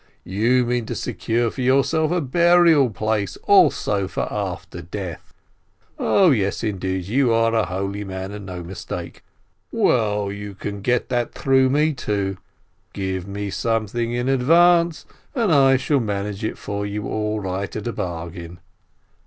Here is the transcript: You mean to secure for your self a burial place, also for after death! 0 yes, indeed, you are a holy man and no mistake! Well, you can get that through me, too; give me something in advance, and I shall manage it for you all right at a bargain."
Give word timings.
You 0.25 0.65
mean 0.65 0.87
to 0.87 0.95
secure 0.95 1.51
for 1.51 1.61
your 1.61 1.83
self 1.83 2.09
a 2.11 2.21
burial 2.21 2.89
place, 2.89 3.37
also 3.43 4.07
for 4.07 4.23
after 4.33 4.81
death! 4.81 5.31
0 5.99 6.31
yes, 6.31 6.63
indeed, 6.63 7.05
you 7.05 7.31
are 7.31 7.53
a 7.53 7.67
holy 7.67 8.03
man 8.03 8.31
and 8.31 8.43
no 8.47 8.63
mistake! 8.63 9.21
Well, 9.71 10.31
you 10.31 10.55
can 10.55 10.81
get 10.81 11.09
that 11.09 11.33
through 11.33 11.69
me, 11.69 11.93
too; 11.93 12.39
give 12.93 13.27
me 13.27 13.51
something 13.51 14.11
in 14.11 14.27
advance, 14.27 15.05
and 15.35 15.53
I 15.53 15.77
shall 15.77 15.99
manage 15.99 16.43
it 16.43 16.57
for 16.57 16.83
you 16.83 17.07
all 17.07 17.39
right 17.39 17.75
at 17.75 17.85
a 17.85 17.93
bargain." 17.93 18.59